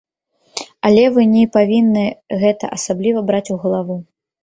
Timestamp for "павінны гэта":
1.59-2.73